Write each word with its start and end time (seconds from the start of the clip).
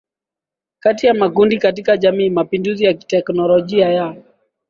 kati 0.79 1.07
ya 1.07 1.13
makundi 1.13 1.57
katika 1.57 1.97
jamii 1.97 2.29
Mapinduzi 2.29 2.83
ya 2.85 2.93
kiteknolojia 2.93 3.89
ya 3.89 4.15